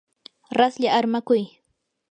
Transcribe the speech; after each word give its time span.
raslla 0.57 0.89
armakuy. 0.99 1.41